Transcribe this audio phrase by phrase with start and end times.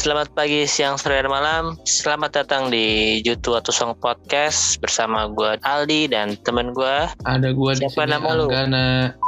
[0.00, 1.76] selamat pagi, siang, sore, dan malam.
[1.84, 6.96] Selamat datang di Jutu atau Song Podcast bersama gue Aldi dan temen gue.
[7.28, 8.48] Ada gua di Siapa sini nama lu?
[8.48, 9.19] Anggana.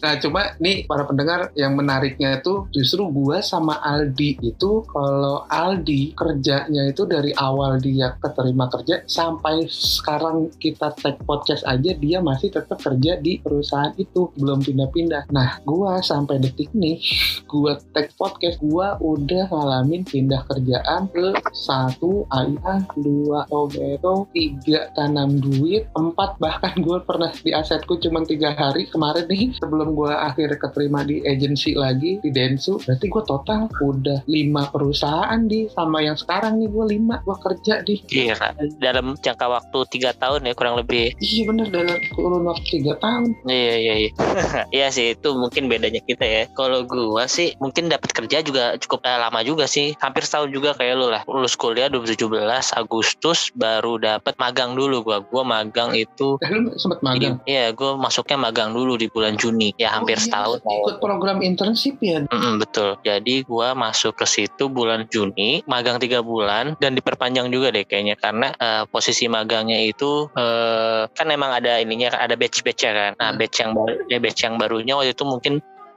[0.00, 6.16] Nah cuma nih para pendengar yang menariknya itu justru gua sama Aldi itu kalau Aldi
[6.16, 12.50] kerjanya itu dari awal dia keterima kerja sampai sekarang kita tag podcast aja dia masih
[12.50, 15.28] tetap kerja di perusahaan itu belum pindah-pindah.
[15.30, 16.98] Nah gua sampai detik nih
[17.46, 25.36] gua tag podcast gua udah ngalamin pindah kerjaan ke satu AIA, dua Tobeto, tiga tanam
[25.42, 30.56] duit, empat bahkan gue pernah di asetku cuma tiga hari kemarin nih sebelum gue akhirnya
[30.56, 36.16] keterima di agensi lagi di Densu berarti gue total udah lima perusahaan di sama yang
[36.16, 40.80] sekarang nih gue lima gue kerja di Kira dalam jangka waktu tiga tahun ya kurang
[40.80, 41.12] lebih.
[41.20, 44.10] iya bener dalam kurun waktu tiga tahun Iya iya iya.
[44.76, 46.42] Iya sih itu mungkin bedanya kita ya.
[46.54, 49.92] Kalau gua sih mungkin dapat kerja juga cukup eh, lama juga sih.
[50.00, 51.22] Hampir setahun juga kayak lu lah.
[51.28, 52.30] Lulus kuliah 2017
[52.74, 55.18] Agustus baru dapat magang dulu gua.
[55.24, 59.73] Gua magang itu eh, lu sempet magang Iya, gue masuknya magang dulu di bulan Juni.
[59.74, 60.58] Ya hampir Oh, iya, setahun.
[60.62, 62.94] ikut program internship ya Mm-mm, betul.
[63.02, 68.14] Jadi gua masuk ke situ bulan Juni, magang tiga bulan dan diperpanjang juga deh kayaknya
[68.14, 73.12] karena eh, posisi magangnya itu eh, kan emang ada ininya ada batch-batch ya kan.
[73.18, 73.38] Nah Hmm.
[73.42, 75.54] batch yang baru, ya batch yang barunya waktu itu mungkin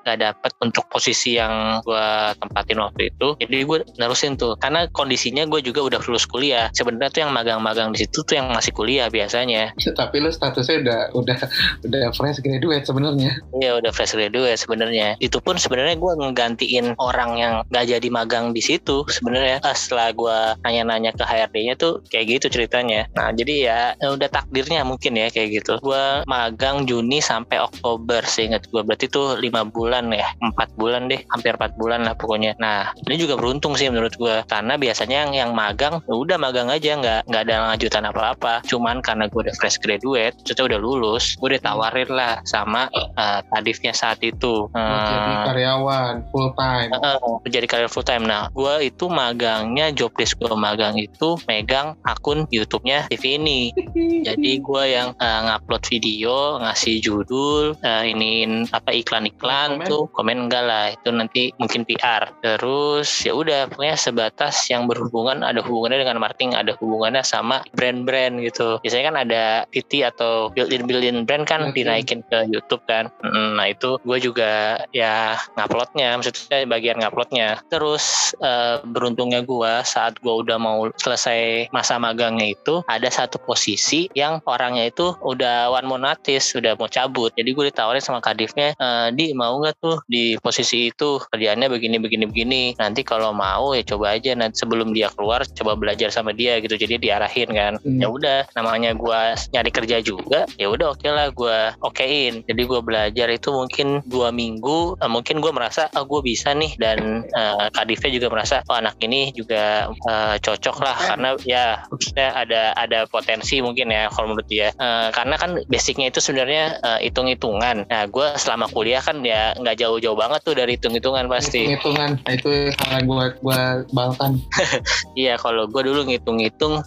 [0.07, 5.43] nggak dapat untuk posisi yang gua tempatin waktu itu jadi gue nerusin tuh karena kondisinya
[5.51, 9.11] gue juga udah lulus kuliah sebenarnya tuh yang magang-magang di situ tuh yang masih kuliah
[9.11, 11.37] biasanya tapi lu statusnya udah udah
[11.83, 15.17] udah fresh graduate sebenarnya Iya udah fresh graduate sebenarnya.
[15.17, 19.57] Itu pun sebenarnya gue ngegantiin orang yang gak jadi magang di situ sebenarnya.
[19.65, 23.09] Ah, Setelah gue nanya-nanya ke HRD-nya tuh kayak gitu ceritanya.
[23.17, 25.81] Nah jadi ya eh, udah takdirnya mungkin ya kayak gitu.
[25.81, 28.81] Gue magang Juni sampai Oktober seingat gue.
[28.85, 32.53] Berarti tuh lima bulan ya, empat bulan deh, hampir empat bulan lah pokoknya.
[32.59, 36.69] Nah ini juga beruntung sih menurut gue karena biasanya yang, yang magang ya udah magang
[36.69, 38.61] aja nggak nggak ada lanjutan apa-apa.
[38.67, 43.93] Cuman karena gue udah fresh graduate, maksudnya udah lulus, gue ditawarin lah sama eh, tadifnya
[43.95, 44.69] saat itu.
[44.71, 48.23] Buat jadi Eh, karyawan full time eh, menjadi karir full time.
[48.25, 53.71] Nah, gue itu magangnya job desk gue magang itu megang akun YouTube-nya TV ini.
[54.27, 60.63] Jadi gue yang eh, ngupload video, ngasih judul, eh, iniin apa iklan-iklan Tuh komen enggak
[60.63, 62.29] lah itu nanti mungkin PR.
[62.43, 68.43] Terus ya udah pokoknya sebatas yang berhubungan ada hubungannya dengan marketing, ada hubungannya sama brand-brand
[68.43, 68.77] gitu.
[68.83, 71.81] Biasanya kan ada PT atau built-in built-in brand kan Oke.
[71.81, 73.09] dinaikin ke YouTube kan.
[73.23, 77.61] Nah itu gue juga ya nguploadnya, maksudnya bagian nguploadnya.
[77.71, 84.09] Terus eh, beruntungnya gue saat gue udah mau selesai masa magangnya itu ada satu posisi
[84.13, 87.31] yang orangnya itu udah one more notice, udah mau cabut.
[87.35, 91.97] Jadi gue ditawarin sama kadifnya, "Eh, di mau nggak tuh di posisi itu kerjaannya begini
[92.01, 92.63] begini begini.
[92.77, 96.77] Nanti kalau mau ya coba aja nanti sebelum dia keluar coba belajar sama dia gitu.
[96.77, 97.73] Jadi diarahin kan.
[97.81, 97.99] Hmm.
[98.01, 99.19] Ya udah namanya gue
[99.53, 100.49] nyari kerja juga.
[100.57, 102.41] Ya udah oke lah gue okein.
[102.45, 104.97] Jadi gue belajar itu mungkin dua minggu.
[105.01, 108.97] Eh, mungkin gue merasa ah gue bisa nih dan eh, kadifnya juga merasa oh anak
[109.03, 114.47] ini juga eh, cocok lah karena ya maksudnya ada ada potensi mungkin ya kalau menurut
[114.49, 114.73] dia.
[114.73, 117.85] Eh, karena kan basicnya itu sebenarnya eh, hitung-hitungan.
[117.85, 121.73] Nah gue selama kuliah kan ya nggak jauh-jauh banget tuh dari hitung-hitungan pasti.
[121.73, 124.37] hitungan nah, itu yang gue gue balkan
[125.19, 126.81] Iya kalau gue dulu ngitung-ngitung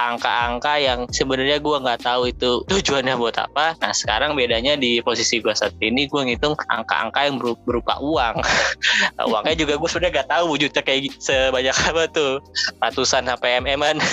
[0.00, 3.76] angka-angka yang sebenarnya gue nggak tahu itu tujuannya buat apa.
[3.80, 8.40] Nah sekarang bedanya di posisi gue saat ini gue ngitung angka-angka yang beru- berupa uang.
[9.30, 12.40] Uangnya juga gue sudah nggak tahu wujudnya kayak sebanyak apa tuh
[12.80, 13.98] ratusan sampai mm-an.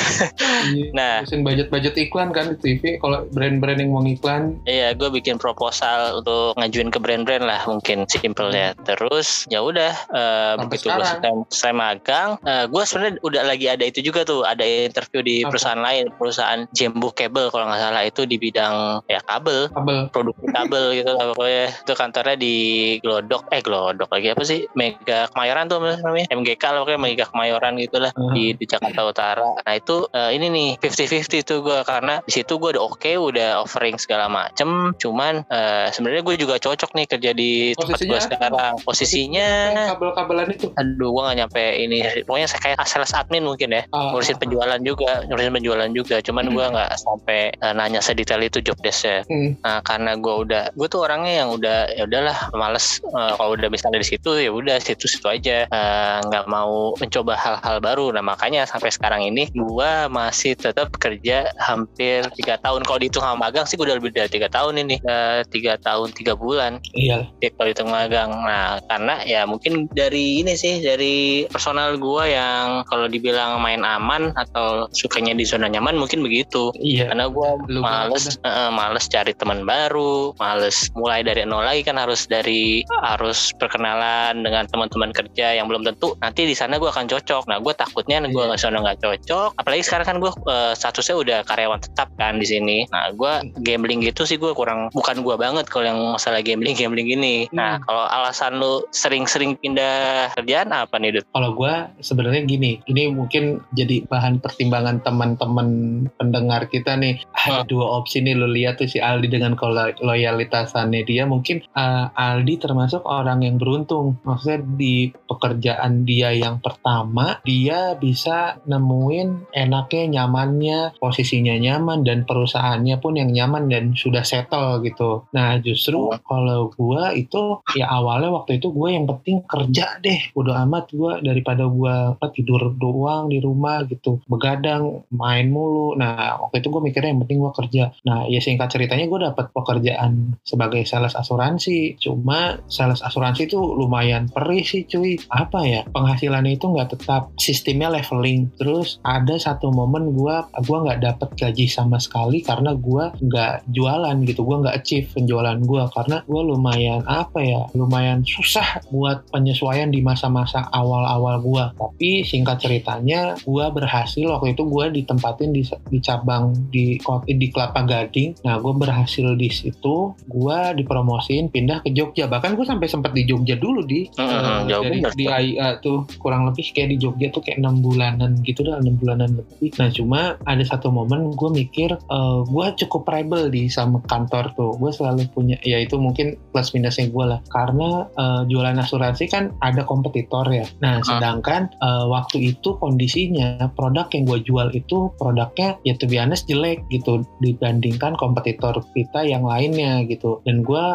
[0.97, 1.23] Nah.
[1.23, 2.97] Nah, budget-budget iklan kan di TV.
[2.99, 8.09] Kalau brand-brand yang mau iklan, Iya, gue bikin proposal untuk ngajuin ke brand-brand lah mungkin
[8.09, 8.73] simpelnya.
[8.83, 13.83] Terus ya udah eh, Sampai begitu gue selesai, selesai magang, gue sebenarnya udah lagi ada
[13.85, 15.53] itu juga tuh, ada interview di Apa?
[15.53, 20.09] perusahaan lain, perusahaan Jembu Cable kalau nggak salah itu di bidang ya kabel, kabel.
[20.11, 21.65] produksi kabel gitu lah pokoknya.
[21.83, 22.55] Itu kantornya di
[23.01, 24.65] Glodok, eh Glodok lagi apa sih?
[24.73, 28.33] Mega Kemayoran tuh namanya, MGK lah pokoknya Mega Kemayoran gitu lah Hmm.
[28.33, 29.45] di, di Jakarta Utara.
[29.61, 33.61] Nah itu eh, ini nih 50-50 tuh gue karena di situ gue udah oke, udah
[33.61, 34.95] offering segala macem.
[34.97, 38.73] Cuman eh, sebenarnya gue juga cocok nih kerja di tempat gue sekarang.
[38.85, 39.49] Posisinya,
[39.95, 40.67] kabel-kabelan itu.
[40.77, 41.97] aduh gue gak nyampe ini.
[42.23, 43.83] Pokoknya saya kayak sales admin mungkin ya.
[43.91, 46.15] Ah, Ngurusin penjualan juga, ngurusin penjualan juga.
[46.21, 49.25] Cuman gue nggak sampai eh, nanya sedetail itu job desk-nya.
[49.27, 49.57] Hmm.
[49.65, 53.67] Nah, karena gue udah, gue tuh orangnya yang udah ya udahlah males eh, kalau udah
[53.67, 58.13] misalnya di situ ya udah situ-situ aja Eh, nggak mau mencoba hal-hal baru.
[58.13, 62.83] Nah makanya sampai sekarang ini gue masih tetap kerja hampir tiga tahun.
[62.85, 65.01] Kalau dihitung sama magang sih gue udah lebih dari tiga tahun ini,
[65.49, 66.77] tiga tahun tiga bulan.
[66.93, 67.27] Iya.
[67.57, 68.29] Kalau itu magang.
[68.29, 74.29] Nah, karena ya mungkin dari ini sih dari personal gue yang kalau dibilang main aman
[74.37, 76.69] atau sukanya di zona nyaman mungkin begitu.
[76.77, 77.09] Iya.
[77.09, 77.49] Karena gue
[77.81, 83.51] males uh, males cari teman baru, males mulai dari nol lagi kan harus dari harus
[83.57, 87.49] perkenalan dengan teman-teman kerja yang belum tentu nanti di sana gue akan cocok.
[87.49, 89.57] Nah, gue takutnya gue nggak sana nggak cocok.
[89.57, 92.77] Apalagi sekarang kan gue uh, statusnya udah karyawan tetap kan di sini.
[92.93, 93.33] Nah, gue
[93.65, 97.46] gambling gitu sih gue kurang bukan gue banget kalau yang masalah gambling gambling ini.
[97.53, 97.83] Nah, hmm.
[97.85, 101.25] kalau alasan lu sering-sering pindah kerjaan apa nih, Dut?
[101.31, 105.69] Kalau gue sebenarnya gini, ini mungkin jadi bahan pertimbangan teman-teman
[106.15, 107.21] pendengar kita nih.
[107.47, 107.63] Oh.
[107.67, 109.55] Dua opsi nih lu lihat tuh si Aldi dengan
[109.97, 114.19] loyalitasannya dia mungkin uh, Aldi termasuk orang yang beruntung.
[114.23, 122.97] Maksudnya di pekerjaan dia yang pertama dia bisa nemuin enaknya, nyamannya, posisinya nyaman dan perusahaannya
[122.99, 125.25] pun yang nyaman dan sudah settle gitu.
[125.33, 127.36] Nah justru kalau gue itu
[127.75, 130.31] ya awalnya waktu itu gue yang penting kerja deh.
[130.37, 134.21] Udah amat gue daripada gue apa, tidur doang di rumah gitu.
[134.29, 135.97] Begadang, main mulu.
[135.97, 137.83] Nah waktu itu gue mikirnya yang penting gue kerja.
[138.07, 141.99] Nah ya singkat ceritanya gue dapat pekerjaan sebagai sales asuransi.
[141.99, 145.19] Cuma sales asuransi itu lumayan perih sih cuy.
[145.27, 148.49] Apa ya penghasilannya itu nggak tetap sistemnya leveling.
[148.55, 154.15] Terus ada satu momen gue gue nggak dapet gaji sama sekali karena gue nggak jualan
[154.23, 154.41] gitu.
[154.47, 159.99] Gue nggak achieve penjualan gue karena gue lumayan apa ya lumayan susah buat penyesuaian di
[160.03, 161.65] masa-masa awal-awal gue.
[161.77, 167.83] Tapi singkat ceritanya gue berhasil waktu itu gue ditempatin di, di cabang di di Kelapa
[167.83, 168.43] Gading.
[168.45, 170.13] Nah gue berhasil di situ.
[170.27, 172.29] Gue dipromosin pindah ke Jogja.
[172.29, 176.71] Bahkan gue sampai sempat di Jogja dulu di uh, dari di AIA tuh kurang lebih
[176.73, 179.73] kayak di Jogja tuh kayak enam bulanan gitu dah enam bulanan lebih.
[179.79, 184.71] Nah cuma ada satu momen gue mikir uh, gue cukup rebel di sama kantor tuh.
[184.77, 187.39] Gue selalu punya ya itu mungkin plus minusnya gue lah.
[187.49, 190.67] Karena uh, jualan asuransi kan ada kompetitor ya.
[190.83, 191.05] Nah ah.
[191.05, 196.45] sedangkan uh, waktu itu kondisinya produk yang gue jual itu produknya ya to be honest
[196.45, 197.25] jelek gitu.
[197.41, 200.43] Dibandingkan kompetitor kita yang lainnya gitu.
[200.45, 200.85] Dan gue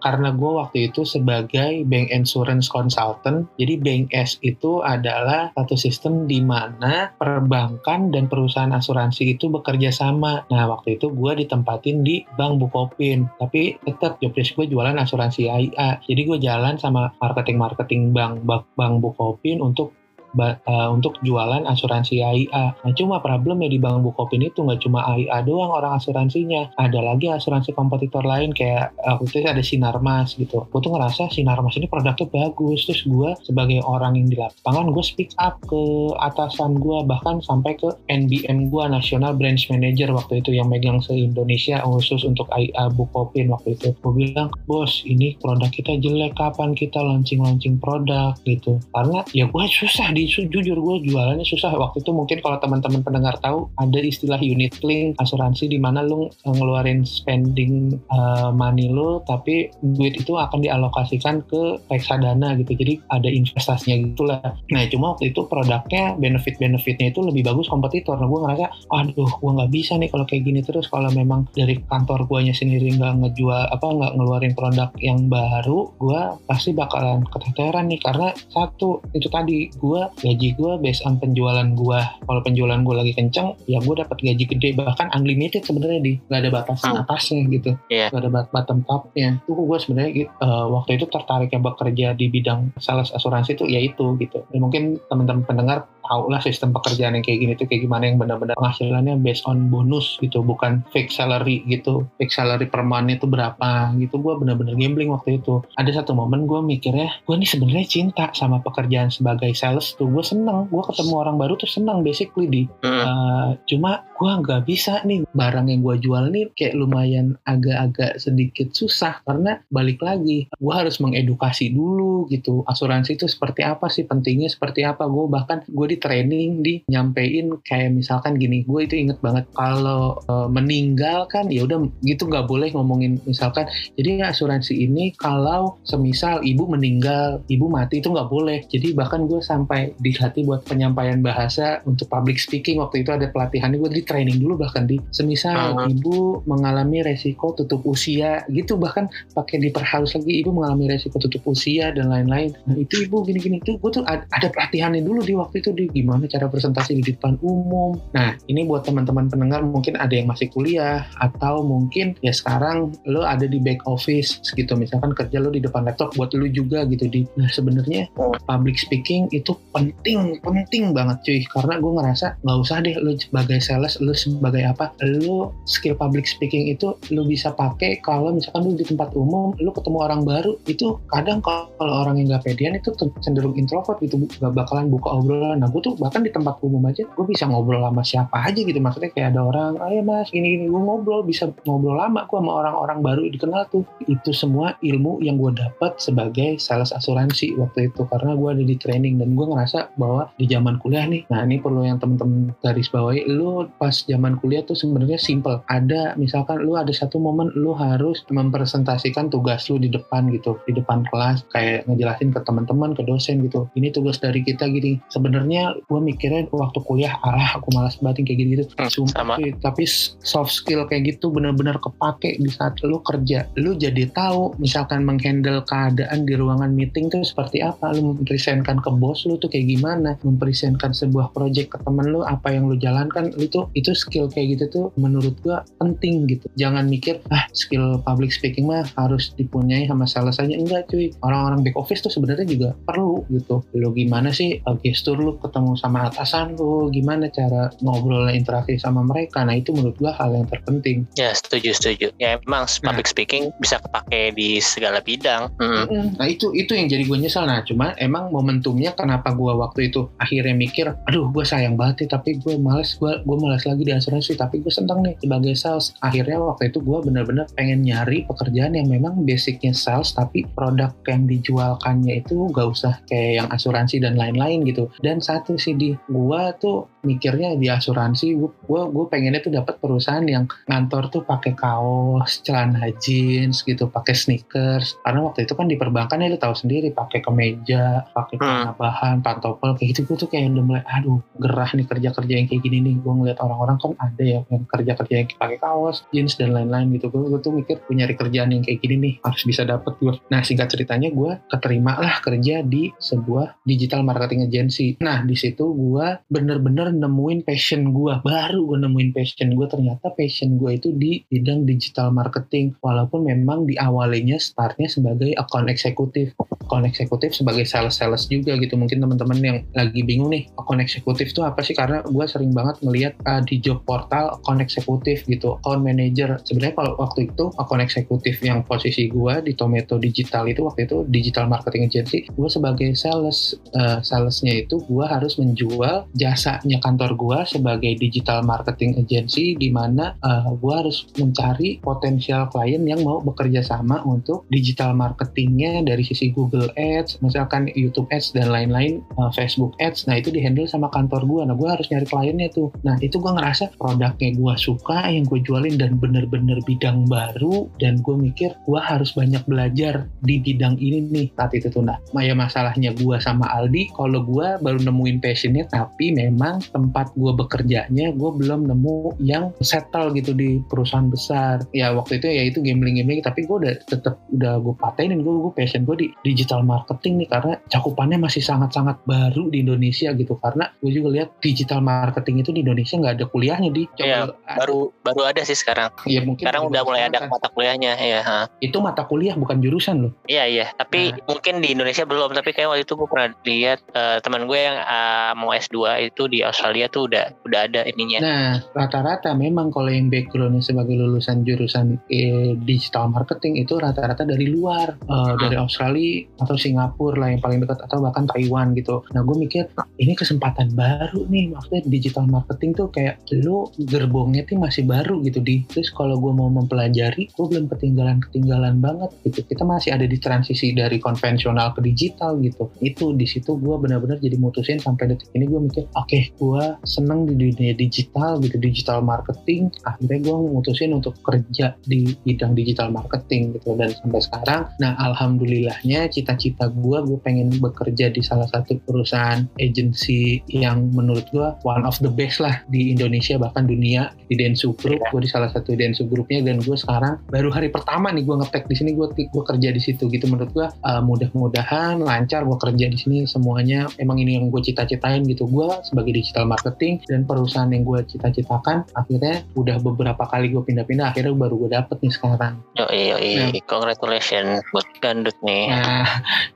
[0.00, 3.46] karena gue waktu itu sebagai bank insurance consultant.
[3.60, 9.92] Jadi bank S itu adalah satu sistem di mana perbankan dan perusahaan asuransi itu bekerja
[9.92, 10.42] sama.
[10.48, 16.00] Nah waktu itu gue ditempatin di Bank Bukopin, tapi tetap jobdesk gue jualan asuransi AIA.
[16.04, 19.99] Jadi gue jalan sama marketing-marketing bank Bank Bukopin untuk
[20.38, 22.64] uh, untuk jualan asuransi AIA.
[22.74, 26.74] Nah, cuma problemnya di Bank Bukopin itu nggak cuma AIA doang orang asuransinya.
[26.76, 30.66] Ada lagi asuransi kompetitor lain kayak uh, itu ada Sinarmas gitu.
[30.68, 32.86] Gue tuh ngerasa Sinarmas ini produknya bagus.
[32.86, 35.82] Terus gue sebagai orang yang di lapangan, gue speak up ke
[36.20, 41.80] atasan gue bahkan sampai ke NBM gue National Branch Manager waktu itu yang megang se-Indonesia
[41.82, 43.94] khusus untuk AIA Bukopin waktu itu.
[44.00, 48.80] Gue bilang, bos ini produk kita jelek, kapan kita launching-launching produk gitu.
[48.92, 51.72] Karena ya gue susah di di jujur gue jualannya susah.
[51.72, 56.28] Waktu itu mungkin kalau teman-teman pendengar tahu ada istilah unit link asuransi di mana lu
[56.44, 62.76] ngeluarin spending uh, money lu tapi duit itu akan dialokasikan ke reksadana gitu.
[62.76, 68.20] Jadi ada investasinya gitulah nah cuma waktu itu produknya benefit-benefitnya itu lebih bagus kompetitor.
[68.20, 70.90] Nah gue ngerasa aduh gue nggak bisa nih kalau kayak gini terus.
[70.90, 76.20] Kalau memang dari kantor guanya sendiri nggak ngejual apa nggak ngeluarin produk yang baru gue
[76.44, 78.00] pasti bakalan keteteran nih.
[78.02, 83.12] Karena satu itu tadi gue gaji gue based on penjualan gue kalau penjualan gue lagi
[83.14, 84.68] kenceng ya gue dapat gaji gede.
[84.74, 86.12] Bahkan unlimited sebenarnya di.
[86.26, 87.02] Nggak ada batasan hmm.
[87.06, 87.70] atasnya gitu.
[87.92, 88.08] Yeah.
[88.10, 89.38] gak ada bottom topnya.
[89.44, 94.16] Itu gue sebenarnya uh, waktu itu tertariknya bekerja di bidang sales asuransi itu ya itu
[94.18, 94.46] gitu.
[94.50, 98.18] Dan mungkin teman-teman pendengar tahu lah sistem pekerjaan yang kayak gini tuh kayak gimana yang
[98.18, 102.10] benar-benar penghasilannya based on bonus gitu bukan fixed salary gitu.
[102.18, 104.18] Fixed salary per month itu berapa gitu.
[104.18, 105.62] Gue benar-benar gambling waktu itu.
[105.78, 110.10] Ada satu momen gue mikirnya gue nih sebenarnya cinta sama pekerjaan sebagai sales tuh.
[110.10, 110.66] Gue seneng.
[110.66, 112.62] Gue ketemu orang baru tuh seneng basically di.
[112.82, 118.68] Uh, cuma gue nggak bisa nih barang yang gue jual nih kayak lumayan agak-agak sedikit
[118.76, 124.52] susah karena balik lagi gue harus mengedukasi dulu gitu asuransi itu seperti apa sih pentingnya
[124.52, 129.16] seperti apa gue bahkan gue di training di nyampein kayak misalkan gini gue itu inget
[129.24, 133.64] banget kalau e, meninggal kan ya udah gitu nggak boleh ngomongin misalkan
[133.96, 139.40] jadi asuransi ini kalau semisal ibu meninggal ibu mati itu nggak boleh jadi bahkan gue
[139.40, 144.42] sampai dilatih buat penyampaian bahasa untuk public speaking waktu itu ada pelatihan gue di training
[144.42, 145.86] dulu bahkan di semisal Hmm.
[145.86, 151.94] ibu mengalami resiko tutup usia gitu bahkan pakai diperhalus lagi ibu mengalami resiko tutup usia
[151.94, 155.62] dan lain-lain nah itu ibu gini-gini itu gue tuh ad- ada pelatihannya dulu di waktu
[155.62, 160.10] itu di gimana cara presentasi di depan umum nah ini buat teman-teman pendengar mungkin ada
[160.10, 165.38] yang masih kuliah atau mungkin ya sekarang lo ada di back office gitu misalkan kerja
[165.38, 168.32] lo di depan laptop buat lo juga gitu di nah sebenarnya Hmm.
[168.42, 173.60] public speaking itu penting penting banget cuy karena gue ngerasa nggak usah deh lo sebagai
[173.60, 178.72] sales lo sebagai apa lo skill public speaking itu lo bisa pakai kalau misalkan lo
[178.74, 182.90] di tempat umum lo ketemu orang baru itu kadang kalau orang yang nggak pedean itu
[183.20, 185.60] cenderung introvert gitu gak bakalan buka obrolan.
[185.60, 188.80] Nah gue tuh bahkan di tempat umum aja gue bisa ngobrol sama siapa aja gitu
[188.80, 192.52] maksudnya kayak ada orang ayo mas gini gini gue ngobrol bisa ngobrol lama gue sama
[192.64, 193.84] orang-orang baru dikenal tuh.
[194.08, 198.76] Itu semua ilmu yang gue dapat sebagai sales asuransi waktu itu karena gue ada di
[198.80, 202.88] training dan gue ngerasa bahwa di zaman kuliah nih nah ini perlu yang temen-temen garis
[202.88, 208.22] bawahi lu zaman kuliah tuh sebenarnya simple ada misalkan lu ada satu momen lu harus
[208.30, 213.42] mempresentasikan tugas lu di depan gitu di depan kelas kayak ngejelasin ke teman-teman ke dosen
[213.44, 218.26] gitu ini tugas dari kita gini sebenarnya gue mikirnya waktu kuliah alah aku malas banget
[218.26, 219.34] kayak gitu Hmm, Sumpah sama.
[219.60, 219.84] tapi
[220.20, 223.48] soft skill kayak gitu benar-benar kepake di saat lu kerja.
[223.56, 227.92] Lu jadi tahu misalkan menghandle keadaan di ruangan meeting tuh seperti apa.
[227.92, 230.16] Lu mempresentkan ke bos lu tuh kayak gimana.
[230.24, 233.32] Mempresentkan sebuah project ke temen lu apa yang lu jalankan.
[233.50, 236.46] Tuh itu skill kayak gitu tuh menurut gua penting gitu.
[236.60, 240.52] Jangan mikir ah skill public speaking mah harus dipunyai sama sales aja.
[240.52, 241.10] Enggak cuy.
[241.24, 243.64] Orang-orang back office tuh sebenarnya juga perlu gitu.
[243.72, 249.00] Lu gimana sih uh, gestur lu ketemu sama atasan lu, gimana cara ngobrol interaksi sama
[249.00, 249.42] mereka.
[249.42, 251.08] Nah itu menurut gua hal yang terpenting.
[251.16, 252.12] Ya setuju setuju.
[252.20, 255.48] Ya emang public speaking bisa kepake di segala bidang.
[255.56, 256.20] Mm.
[256.20, 257.46] Nah itu itu yang jadi gue nyesel.
[257.48, 262.10] Nah cuma emang momentumnya kenapa gue waktu itu akhirnya mikir, aduh gue sayang banget nih,
[262.10, 265.92] tapi gue males gue gue males lagi di asuransi, tapi gue seneng nih sebagai sales.
[266.00, 271.26] Akhirnya waktu itu gue bener-bener pengen nyari pekerjaan yang memang basicnya sales, tapi produk yang
[271.26, 274.88] dijualkannya itu gak usah kayak yang asuransi dan lain-lain gitu.
[275.02, 280.22] Dan satu sih di gue tuh mikirnya di asuransi, gue gue, pengennya tuh dapat perusahaan
[280.24, 285.00] yang ngantor tuh pakai kaos, celana jeans gitu, pakai sneakers.
[285.00, 288.44] Karena waktu itu kan di perbankan ya lu tahu sendiri pakai kemeja, pakai Hmm.
[288.44, 290.12] celana bahan, pantopel kayak gitu.
[290.12, 292.94] Gue tuh kayak udah mulai aduh gerah nih kerja-kerja yang kayak gini nih.
[293.00, 297.10] Gue ngeliat orang-orang kan ada ya yang kerja-kerja yang pakai kaos, jeans dan lain-lain gitu.
[297.10, 300.14] Gue, tuh mikir gue nyari kerjaan yang kayak gini nih harus bisa dapet gue.
[300.30, 304.94] Nah singkat ceritanya gue keterima lah kerja di sebuah digital marketing agency.
[305.02, 308.14] Nah di situ gue bener-bener nemuin passion gue.
[308.22, 312.78] Baru gue nemuin passion gue ternyata passion gue itu di bidang digital marketing.
[312.78, 316.38] Walaupun memang di awalnya startnya sebagai account eksekutif.
[316.38, 318.78] Account eksekutif sebagai sales-sales juga gitu.
[318.78, 321.74] Mungkin teman-teman yang lagi bingung nih account eksekutif itu apa sih?
[321.74, 326.40] Karena gue sering banget ngelihat uh, di job portal account eksekutif gitu, account manager.
[326.44, 331.04] Sebenarnya kalau waktu itu account eksekutif yang posisi gue di Tomato Digital itu waktu itu
[331.08, 337.38] digital marketing agency, gue sebagai sales uh, salesnya itu gue harus menjual jasanya kantor gue
[337.46, 343.62] sebagai digital marketing agency di mana uh, gue harus mencari potensial klien yang mau bekerja
[343.64, 349.76] sama untuk digital marketingnya dari sisi Google Ads, misalkan YouTube Ads dan lain-lain, uh, Facebook
[349.78, 350.06] Ads.
[350.10, 351.42] Nah itu dihandle sama kantor gue.
[351.46, 352.68] Nah gue harus nyari kliennya tuh.
[352.82, 357.68] Nah itu gue ngerasa produknya gue suka, yang gue jualin dan bener-bener bidang baru.
[357.78, 361.84] Dan gue mikir gue harus banyak belajar di bidang ini nih saat itu tuh.
[361.86, 367.32] Nah ya masalahnya gue sama Aldi, kalau gue baru nemuin passionnya, tapi memang tempat gue
[367.32, 371.62] bekerjanya gue belum nemu yang settle gitu di perusahaan besar.
[371.74, 375.52] Ya waktu itu ya itu gambling-gambling, tapi gue udah tetap udah gue patenin gue gue
[375.54, 380.70] passion gue di digital marketing nih karena cakupannya masih sangat-sangat baru di Indonesia gitu karena
[380.80, 384.78] gue juga lihat digital marketing itu di Indonesia nggak ada kuliahnya di Coba lu- Baru
[385.02, 385.92] baru ada sih sekarang.
[386.04, 388.20] ya mungkin Sekarang udah mulai ada mata kuliahnya ya.
[388.22, 388.38] ha.
[388.58, 392.32] itu mata kuliah bukan jurusan loh Iya iya, tapi mungkin di Indonesia belum.
[392.32, 396.26] Tapi kayak waktu itu gue pernah lihat eh, teman gue yang ah, mau S2 itu
[396.26, 398.18] di Australia tuh udah udah ada ininya.
[398.20, 404.46] Nah, rata-rata memang kalau yang backgroundnya sebagai lulusan jurusan eh, digital marketing itu rata-rata dari
[404.46, 405.90] luar, eh, dari Australia
[406.38, 409.02] atau Singapura lah yang paling dekat atau bahkan Taiwan gitu.
[409.10, 414.58] Nah, gue mikir ini kesempatan baru nih, maksudnya digital marketing tuh kayak lu gerbongnya tuh
[414.60, 415.62] masih baru gitu di.
[415.70, 419.40] Terus kalau gue mau mempelajari, gue belum ketinggalan-ketinggalan banget gitu.
[419.46, 422.70] Kita masih ada di transisi dari konvensional ke digital gitu.
[422.82, 427.26] Itu di situ gue benar-benar jadi mutusin sampai detik ini gue mikir, oke, gue seneng
[427.30, 429.70] di dunia digital gitu, digital marketing.
[429.86, 434.62] Akhirnya gue mutusin untuk kerja di bidang digital marketing gitu dan sampai sekarang.
[434.82, 441.48] Nah, alhamdulillahnya cita-cita gue, gue pengen bekerja di salah satu perusahaan agency yang menurut gue
[441.62, 445.08] one of the best lah di Indonesia bahkan dunia di Densu Group Iya.
[445.16, 448.68] gue di salah satu Densu grupnya dan gue sekarang baru hari pertama nih gue ngetek
[448.68, 452.86] di sini gue gue kerja di situ gitu menurut gue uh, mudah-mudahan lancar gue kerja
[452.92, 457.70] di sini semuanya emang ini yang gue cita-citain gitu gue sebagai digital marketing dan perusahaan
[457.72, 462.54] yang gue cita-citakan akhirnya udah beberapa kali gue pindah-pindah akhirnya baru gue dapet nih sekarang
[462.76, 463.30] Yoi, yoi.
[463.56, 463.62] Ya.
[463.64, 465.70] Congratulations buat Gandut nih.
[465.72, 466.04] Nah,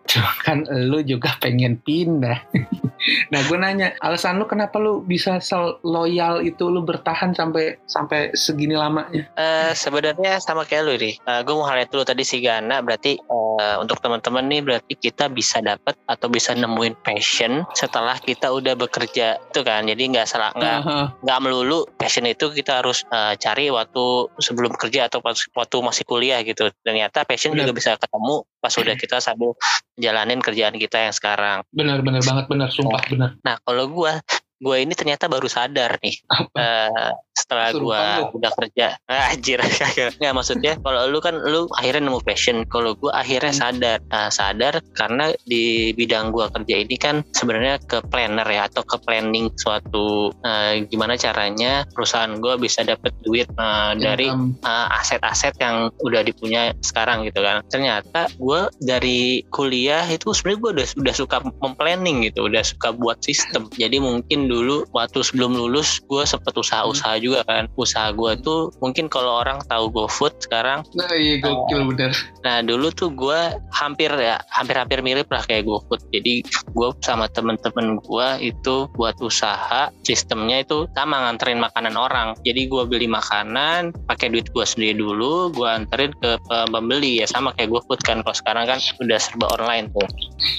[0.04, 2.38] cuma kan lu juga pengen pindah.
[3.32, 8.32] nah, gue nanya, alasan lu kenapa lu bisa sel- loyal itu lu bertahan sampai sampai
[8.36, 9.26] segini lamanya?
[9.36, 11.14] Eh sebenarnya sama kayak lu nih.
[11.18, 15.64] gue mau highlight dulu tadi si Gana berarti eh, untuk teman-teman nih berarti kita bisa
[15.64, 19.88] dapat atau bisa nemuin passion setelah kita udah bekerja itu kan.
[19.88, 20.78] Jadi nggak salah nggak
[21.24, 24.04] nggak melulu passion itu kita harus eh, cari waktu
[24.38, 26.68] sebelum kerja atau waktu masih kuliah gitu.
[26.84, 27.68] Ternyata passion Benar.
[27.68, 29.52] juga bisa ketemu pas udah kita sambil
[30.00, 31.60] jalanin kerjaan kita yang sekarang.
[31.68, 33.36] Bener-bener banget, bener, sumpah bener.
[33.44, 34.24] Nah kalau gua
[34.64, 36.88] gue ini ternyata baru sadar nih Apa?
[37.34, 38.38] Setelah gua lu.
[38.38, 39.58] udah kerja Ah, anjir
[40.18, 43.60] nggak maksudnya kalau lu kan lu akhirnya nemu passion kalau gua akhirnya Hmm.
[43.60, 48.82] sadar Nah, sadar karena di bidang gua kerja ini kan sebenarnya ke planner ya atau
[48.82, 55.58] ke planning suatu eh, gimana caranya perusahaan gua bisa dapet duit eh, dari uh, aset-aset
[55.58, 57.60] yang udah dipunya sekarang gitu kan.
[57.66, 63.18] Ternyata gue dari kuliah itu sebenarnya gue udah udah suka memplanning gitu, udah suka buat
[63.20, 63.66] sistem.
[63.74, 67.64] Jadi mungkin dulu waktu sebelum lulus gue sempet usaha-usaha juga kan.
[67.80, 72.12] Usaha gue tuh mungkin kalau orang tahu GoFood sekarang, Nah, iya gokil bener.
[72.44, 73.40] nah dulu tuh gue
[73.72, 76.04] hampir ya hampir-hampir mirip lah kayak GoFood.
[76.12, 82.36] Jadi gue sama temen-temen gue itu buat usaha sistemnya itu sama nganterin makanan orang.
[82.44, 86.36] Jadi gue beli makanan pakai duit gue sendiri dulu, gue anterin ke
[86.68, 88.20] pembeli ya sama kayak GoFood kan.
[88.20, 90.06] Kalau sekarang kan udah serba online tuh.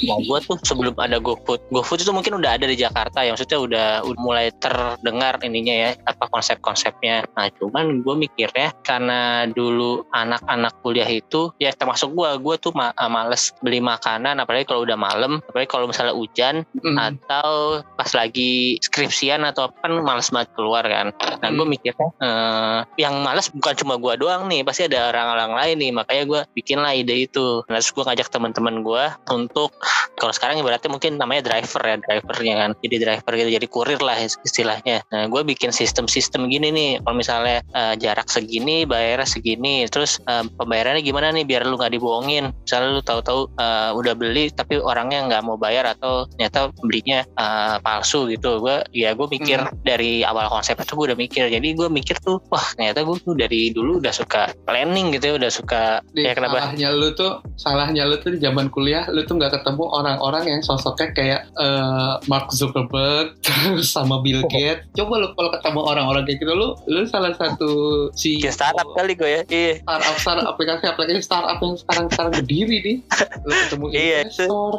[0.09, 3.59] Nah gue tuh sebelum ada GoFood, GoFood itu mungkin udah ada di Jakarta ya, maksudnya
[3.61, 6.25] udah, udah mulai terdengar ininya ya apa
[6.59, 7.25] konsep-konsepnya.
[7.33, 12.93] Nah cuman gue mikirnya karena dulu anak-anak kuliah itu ya termasuk gue, gue tuh ma-
[12.93, 16.97] eh, males beli makanan apalagi kalau udah malam, apalagi kalau misalnya hujan Hmm.
[16.99, 21.09] atau pas lagi skripsian atau apa kan males banget keluar kan.
[21.41, 21.73] Nah gue Hmm.
[21.73, 25.91] mikirnya eh, yang males bukan cuma gue doang nih, pasti ada orang-orang lain nih.
[25.95, 27.65] Makanya gue bikinlah ide itu.
[27.67, 29.71] Nah, terus gue ngajak teman-teman gue untuk
[30.15, 32.69] kalau sekarang ibaratnya mungkin namanya driver ya, drivernya kan.
[32.79, 35.03] Jadi driver gitu, jadi kurir lah istilahnya.
[35.11, 36.91] Nah gue bikin sistem-sistem gini nih.
[37.01, 39.85] Kalau misalnya eh, jarak segini, bayarnya segini.
[39.89, 42.51] Terus eh, pembayarannya gimana nih biar lu nggak dibohongin.
[42.65, 47.75] Misalnya lu tahu-tahu eh, udah beli tapi orangnya nggak mau bayar atau ternyata belinya eh,
[47.81, 48.61] palsu gitu.
[48.61, 51.43] Gue ya gue mikir dari awal konsep itu gue udah mikir.
[51.49, 55.33] Jadi gue mikir tuh wah ternyata gue tuh dari dulu udah suka planning gitu ya,
[55.37, 56.59] udah suka Di, ya kenapa?
[56.61, 60.61] salahnya lu tuh salahnya lu tuh di zaman kuliah lu tuh nggak ketemu orang-orang yang
[60.63, 64.43] sosoknya kayak eh, Mark Zuckerberg terus sama Bill.
[64.53, 67.69] Gates coba lu kalau ketemu orang-orang kayak gitu lu lu salah satu
[68.11, 69.41] si Bikin startup kali gue ya.
[69.45, 69.73] Iya.
[69.81, 72.97] startup startup aplikasi aplikasi startup yang sekarang sekarang berdiri nih
[73.41, 74.73] lu ketemu Iya, investor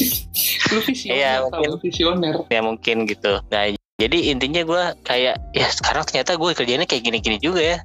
[0.72, 1.66] lu visioner Iya, mungkin.
[1.66, 6.86] lu visioner ya mungkin gitu nah jadi intinya gue kayak ya sekarang ternyata gue kerjanya
[6.86, 7.78] kayak gini-gini juga ya.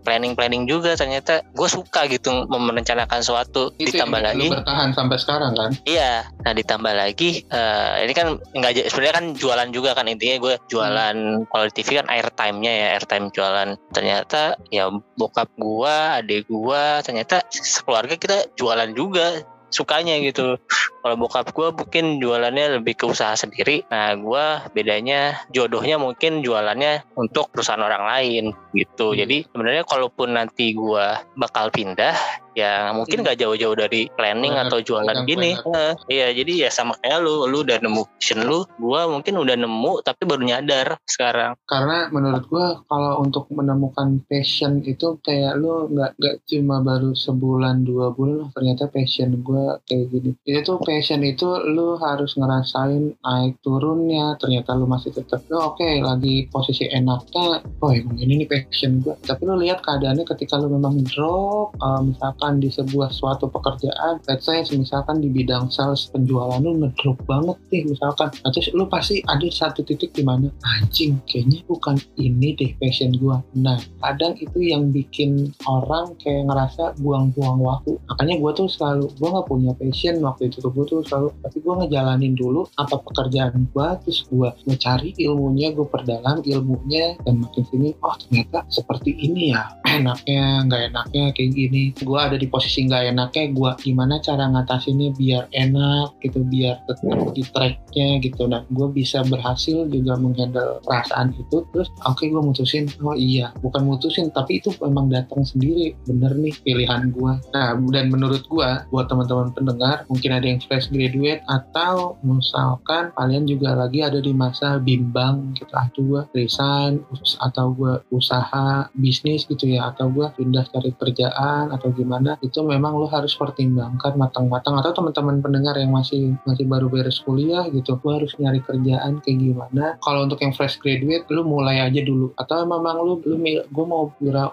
[0.00, 1.44] Planning planning juga ternyata.
[1.52, 3.76] Gue suka gitu merencanakan suatu.
[3.76, 5.70] Itu ditambah yang lagi bertahan sampai sekarang kan?
[5.84, 6.24] Iya.
[6.48, 10.08] Nah ditambah lagi eh, ini kan nggak sebenarnya kan jualan juga kan.
[10.08, 11.16] Intinya gue jualan
[11.52, 13.76] kalau di TV kan airtime-nya ya airtime jualan.
[13.92, 14.88] Ternyata ya
[15.20, 20.54] bokap gue adik gue ternyata sekeluarga kita jualan juga sukanya gitu.
[21.02, 23.82] Kalau bokap gue mungkin jualannya lebih ke usaha sendiri.
[23.90, 29.10] Nah gue bedanya jodohnya mungkin jualannya untuk perusahaan orang lain gitu.
[29.10, 29.18] Hmm.
[29.18, 32.14] jadi sebenarnya kalaupun nanti gue bakal pindah
[32.54, 33.24] ya mungkin Hmm.
[33.24, 35.54] nggak jauh-jauh dari planning atau jualan gini.
[35.54, 39.56] Eh, iya jadi ya sama kayak lu lu udah nemu passion lu gue mungkin udah
[39.56, 41.56] nemu tapi baru nyadar sekarang.
[41.64, 47.82] Karena menurut gua kalau untuk menemukan passion itu kayak lu nggak nggak cuma baru sebulan
[47.82, 50.30] dua bulan "Oh, ternyata passion gua kayak gini.
[50.44, 55.88] Itu tuh passion itu lu harus ngerasain naik turunnya ternyata lu masih tetap oh, oke
[56.04, 59.16] lagi posisi enaknya oh emang ini nih passion gua.
[59.18, 64.44] Tapi lu lihat keadaannya ketika lu memang drop eh, misalkan di sebuah suatu pekerjaan let's
[64.44, 68.28] say misalkan di bidang sales penjualan lu ngedrop banget nih misalkan.
[68.42, 70.48] Nah, terus lu pasti ada satu titik di mana
[70.80, 73.40] anjing kayaknya bukan ini deh passion gua.
[73.56, 77.96] Nah kadang itu yang bikin orang kayak ngerasa buang-buang waktu.
[78.10, 81.74] Makanya gua tuh selalu gua nggak punya passion waktu itu gua tuh selalu tapi gua
[81.84, 87.90] ngejalanin dulu apa pekerjaan gua terus gua ngecari ilmunya gua perdalam ilmunya dan makin sini
[88.02, 89.62] oh ternyata seperti ini ya
[90.00, 91.84] enaknya nggak enaknya kayak gini.
[91.94, 97.32] Gue ada di posisi nggak enaknya gue gimana cara ngatasinnya biar enak gitu biar tetap
[97.34, 98.46] di tracknya gitu.
[98.48, 103.50] Nah gue bisa berhasil juga menghandle perasaan itu terus oke okay, gue mutusin oh iya
[103.60, 108.70] bukan mutusin tapi itu memang datang sendiri bener nih pilihan gue nah dan menurut gue
[108.88, 114.32] buat teman-teman pendengar mungkin ada yang fresh graduate atau misalkan kalian juga lagi ada di
[114.32, 117.02] masa bimbang gitu atau gue resign
[117.42, 122.96] atau gue usaha bisnis gitu ya atau gue pindah cari kerjaan atau gimana itu memang
[122.96, 124.80] lo harus pertimbangkan matang-matang.
[124.80, 129.38] Atau teman-teman pendengar yang masih masih baru beres kuliah gitu gue harus nyari kerjaan kayak
[129.38, 129.84] gimana.
[130.00, 132.32] Kalau untuk yang fresh graduate lo mulai aja dulu.
[132.40, 134.10] Atau memang lo lo gue mau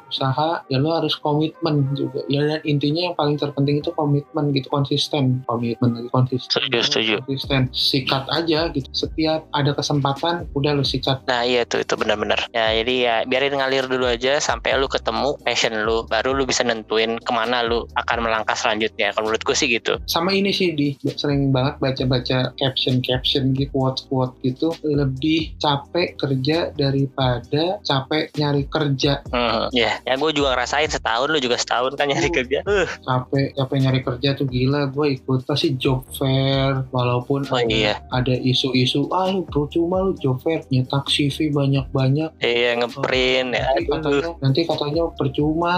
[0.07, 2.21] usaha ya lo harus komitmen juga.
[2.27, 5.41] Ya dan intinya yang paling terpenting itu komitmen gitu konsisten.
[5.47, 6.49] Komitmen lagi konsisten.
[6.51, 7.15] Setuju setuju.
[7.23, 7.61] Konsisten.
[7.71, 8.89] Sikat aja gitu.
[8.91, 11.23] Setiap ada kesempatan udah lo sikat.
[11.25, 12.47] Nah iya tuh itu benar-benar.
[12.51, 16.65] Ya jadi ya biarin ngalir dulu aja sampai lu ketemu passion lu baru lu bisa
[16.65, 19.97] nentuin ke mana lu akan melangkah selanjutnya kalau menurutku sih gitu.
[20.05, 20.95] Sama ini sih di.
[21.01, 24.73] Sering banget baca-baca caption-caption gitu quote-quote gitu.
[24.83, 29.23] Lebih capek kerja daripada capek nyari kerja.
[29.31, 32.59] Hmm, ya ya gue juga ngerasain setahun lu juga setahun kan nyari uh, kerja.
[32.67, 32.87] Uh.
[33.05, 34.91] capek capek nyari kerja tuh gila.
[34.91, 36.85] Gue ikut pasti job fair.
[36.91, 37.95] Walaupun oh, ada, iya.
[38.11, 42.29] ada isu-isu ah lu percuma lu job fair nyetak CV banyak-banyak.
[42.43, 43.63] Iya ngeprint ya.
[43.71, 45.73] Nanti katanya, nanti katanya percuma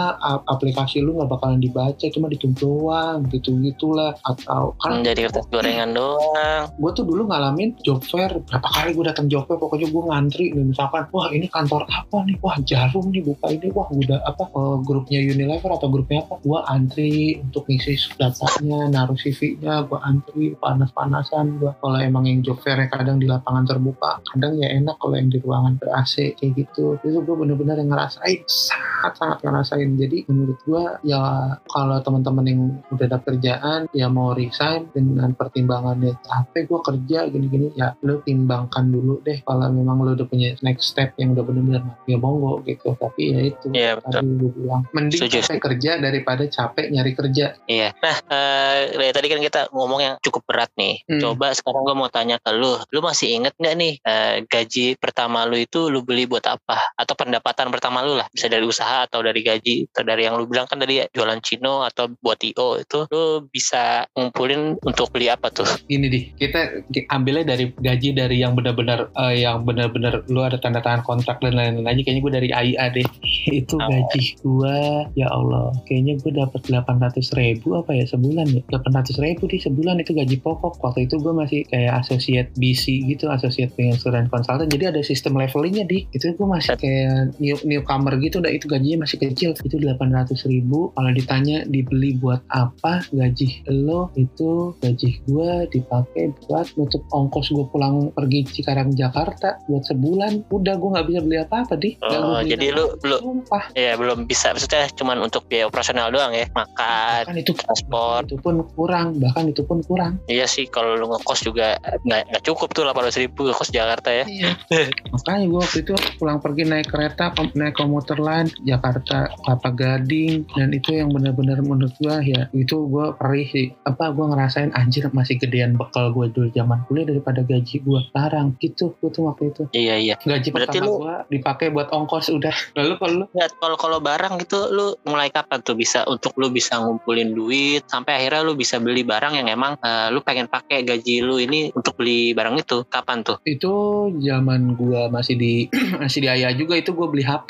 [0.47, 5.97] aplikasi lu nggak bakalan dibaca cuma ditutup doang gitu gitulah atau kan jadi kertas gorengan
[5.97, 6.69] doang.
[6.77, 10.45] Gue tuh dulu ngalamin job fair berapa kali gue datang job fair pokoknya gue ngantri
[10.53, 12.37] nih misalkan wah ini kantor apa nih?
[12.45, 16.37] Wah jarum nih buka ini wah udah apa uh, grupnya Unilever atau grupnya apa?
[16.45, 22.61] Gue antri untuk ngisi datanya naruh CV-nya gue antri panas-panasan gue kalau emang yang job
[22.61, 26.53] fair kadang di lapangan terbuka kadang ya enak kalau yang di ruangan ber AC kayak
[26.53, 27.01] gitu.
[27.01, 29.89] Itu gue bener-bener yang ngerasain sangat-sangat ngerasain.
[29.97, 31.23] Jadi menurut gue ya
[31.67, 32.61] kalau teman-teman yang
[32.93, 38.89] udah ada kerjaan ya mau resign dengan pertimbangannya capek gue kerja gini-gini ya lo timbangkan
[38.89, 39.41] dulu deh.
[39.43, 42.95] Kalau memang lo udah punya next step yang udah bener-bener ya monggo gitu.
[42.97, 45.41] Tapi ya itu yeah, tadi gue bilang mending Suju.
[45.43, 47.45] capek kerja daripada capek nyari kerja.
[47.67, 47.89] Iya.
[47.99, 51.05] Nah uh, dari tadi kan kita ngomong yang cukup berat nih.
[51.09, 51.21] Hmm.
[51.23, 52.77] coba sekarang gue mau tanya ke lu.
[52.91, 56.95] Lu masih inget nggak nih uh, gaji pertama lu itu lu beli buat apa?
[56.97, 60.45] Atau pendapatan pertama lu lah bisa dari usaha atau dari gaji atau dari yang lu
[60.49, 65.27] bilang kan tadi ya, jualan Cino atau buat IO itu lu bisa ngumpulin untuk beli
[65.29, 65.67] apa tuh?
[65.85, 70.79] Gini deh kita ambilnya dari gaji dari yang benar-benar uh, yang benar-benar lu ada tanda
[70.79, 72.01] tangan kontrak dan lain-lain aja.
[72.03, 73.07] Kayaknya gue dari AIA deh.
[73.61, 73.85] Itu oh.
[73.85, 74.77] gaji gue
[75.19, 75.75] ya Allah.
[75.85, 78.61] Kayaknya gue dapat 800 ribu apa ya sebulan ya?
[78.71, 80.79] 800 ribu di sebulan itu gaji pokok.
[80.79, 85.85] Waktu itu gue masih kayak associate BC gitu associate penginsuran konsultan jadi ada sistem levelingnya
[85.85, 86.07] di.
[86.15, 88.39] Itu gue masih kayak new newcomer gitu.
[88.39, 89.51] Udah itu gajinya masih kecil.
[89.59, 90.93] Itu 800 ribu.
[90.93, 97.65] Kalau ditanya dibeli buat apa gaji lo itu gaji gue dipakai buat nutup ongkos gue
[97.73, 100.45] pulang pergi Cikarang Jakarta buat sebulan.
[100.53, 104.53] Udah gue nggak bisa beli apa-apa di oh, jadi lu belum ya belum bisa.
[104.53, 106.45] Maksudnya cuman untuk biaya operasional doang ya?
[106.53, 108.29] Makan bahkan itu transport.
[108.29, 109.17] Itu pun kurang.
[109.17, 110.21] Bahkan itu pun kurang.
[110.29, 114.29] Iya sih kalau lu ngekos juga nggak cukup tuh 800 ribu ngekos Jakarta ya.
[114.29, 114.53] Iya.
[115.13, 120.69] makanya gue waktu itu pulang pergi naik kereta naik komuter lain Jakarta Kelapa Gading dan
[120.69, 123.67] itu yang benar-benar menurut gue ya itu gue perih sih.
[123.87, 128.59] Apa gue ngerasain anjir masih gedean bekal gue dulu zaman kuliah daripada gaji gue sekarang.
[128.59, 129.63] Gitu gue tuh waktu itu.
[129.71, 130.15] Iya iya.
[130.19, 130.99] Gaji Berarti lu...
[130.99, 132.55] gue dipakai buat ongkos udah.
[132.77, 133.25] Lalu kalau lu?
[133.31, 137.87] Ya, kalau kalau barang gitu lu mulai kapan tuh bisa untuk lu bisa ngumpulin duit
[137.87, 141.71] sampai akhirnya lu bisa beli barang yang emang uh, lu pengen pakai gaji lu ini
[141.71, 142.83] untuk beli barang itu?
[142.91, 143.39] Kapan tuh?
[143.47, 143.71] Itu
[144.19, 145.53] zaman gue masih di
[146.03, 147.49] masih di ayah juga itu gue beli HP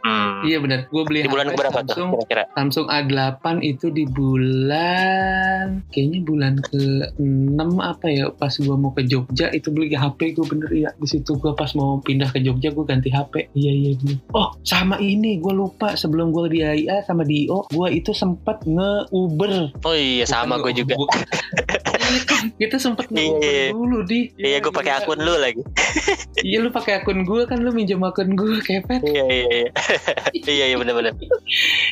[0.00, 0.46] hmm.
[0.46, 2.44] iya benar gue beli di bulan HP berapa Samsung, tuh kira-kira?
[2.54, 9.04] Samsung A8 itu di bulan kayaknya bulan ke 6 apa ya pas gue mau ke
[9.04, 12.70] Jogja itu beli HP gue bener ya di situ gue pas mau pindah ke Jogja
[12.70, 14.18] gue ganti HP iya iya bener.
[14.32, 18.62] Oh sama ini gue lupa sebelum gue di AIA sama di IO gue itu sempat
[18.62, 20.94] nge Uber oh iya sama gue juga
[22.60, 24.32] itu sempet iya, dulu di.
[24.36, 25.62] Iya gue pakai akun lu lagi.
[26.40, 29.04] Iya lu pakai akun gue kan lu minjem akun gue kepet.
[29.04, 29.70] Iya iya iya.
[30.50, 31.12] Iya iya bener-bener.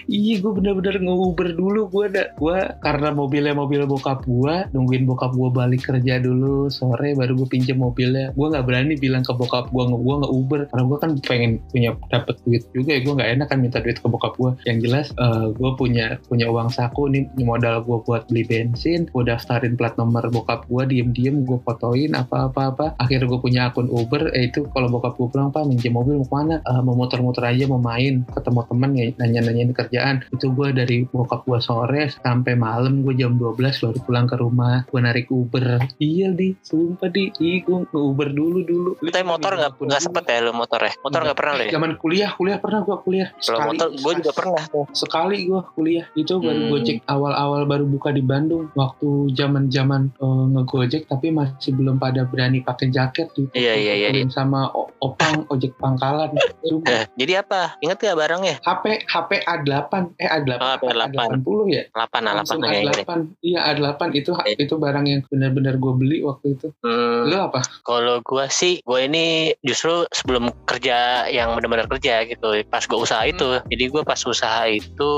[0.09, 5.37] Iya gue bener-bener nge-uber dulu gue ada gue karena mobilnya mobil bokap gue nungguin bokap
[5.37, 8.33] gue balik kerja dulu sore baru gue pinjam mobilnya.
[8.33, 11.91] Gue nggak berani bilang ke bokap gue gue nggak uber karena gue kan pengen punya
[12.09, 15.13] dapet duit juga ya gue nggak enak kan minta duit ke bokap gue yang jelas
[15.21, 19.77] uh, eh, gue punya punya uang saku nih modal gue buat beli bensin gue daftarin
[19.77, 24.49] plat nomor nomor bokap gue diem-diem gue fotoin apa-apa-apa akhirnya gue punya akun Uber eh
[24.49, 26.55] itu kalau bokap gue pulang pak minjem mobil mau ke mana?
[26.63, 28.23] Eh, mau muter-muter aja mau main.
[28.31, 30.17] Ketemu temen ya nanya-nanyain kerjaan.
[30.31, 34.87] Itu gue dari bokap gue sore sampai malam gue jam 12 baru pulang ke rumah.
[34.87, 35.83] Gue narik Uber.
[35.99, 36.55] Iya di.
[36.63, 37.35] Sumpah di.
[37.43, 38.91] Ih, gue Uber dulu dulu.
[39.03, 40.93] Lu tapi motor nggak nggak sempet ya lu motor ya?
[41.03, 41.71] Motor nggak pernah lu ya?
[41.75, 43.29] zaman kuliah kuliah pernah gue kuliah.
[43.43, 44.63] Kalau motor gue juga pernah
[44.95, 46.07] sekali gue kuliah.
[46.15, 46.71] Itu baru Hmm.
[46.75, 48.69] gojek awal-awal baru buka di Bandung.
[48.75, 54.09] Waktu zaman zaman ngegojek tapi masih belum pada berani pakai jaket gitu Iya, iya, iya,
[54.09, 54.61] Dipukulin sama
[55.01, 56.31] opang ojek pangkalan.
[56.85, 57.77] Eh, jadi apa?
[57.81, 58.61] Ingat gak barangnya?
[58.61, 61.17] HP HP A8 eh A8 Oh, HP A8.
[61.17, 62.93] A80 ya 8 lah, 8 langsung lah kayaknya.
[62.99, 64.55] A8 iya A8 itu Iya.
[64.59, 69.01] itu barang yang benar-benar gue beli waktu itu Hmm, lu apa kalau gue sih, gue
[69.01, 69.27] ini
[69.61, 73.33] justru sebelum kerja yang benar-benar kerja gitu, pas gue usaha Hmm.
[73.33, 73.49] itu.
[73.67, 75.13] Jadi gue pas usaha itu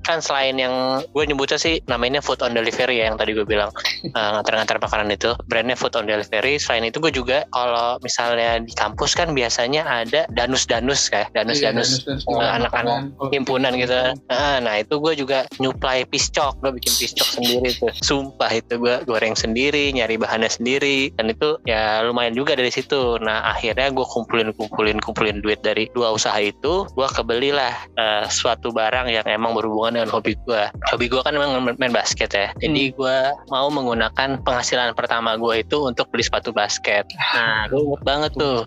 [0.00, 3.68] kan selain yang gue nyebutnya sih namanya food on delivery ya yang tadi gue bilang
[4.14, 6.56] eh, ngantar-ngantar makanan itu, brandnya food on delivery.
[6.56, 12.18] Selain itu gue juga kalau misalnya di kampus kan biasanya ada danus-danus kayak danus-danus Iya,
[12.18, 12.98] danus-danus eh, anak-anak.
[13.18, 13.94] Kalau himpunan gitu.
[14.30, 17.92] Nah, nah itu gue juga nyuplai piscok, gue bikin piscok sendiri tuh.
[18.00, 23.18] Sumpah itu gue goreng sendiri, nyari bahannya sendiri, dan itu ya lumayan juga dari situ.
[23.20, 28.70] Nah akhirnya gue kumpulin kumpulin kumpulin duit dari dua usaha itu, gue kebelilah eh, suatu
[28.70, 30.62] barang yang emang berhubungan dengan hobi gue.
[30.92, 33.16] Hobi gue kan emang main- main basket ya, jadi gue
[33.50, 37.08] mau menggunakan penghasilan pertama gue itu untuk beli sepatu basket.
[37.36, 38.66] Nah gue inget banget tuh.